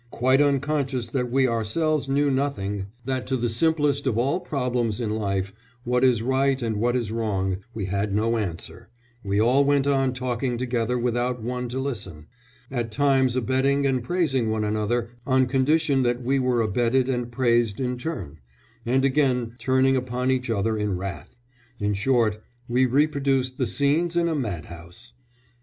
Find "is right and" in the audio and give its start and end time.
6.03-6.77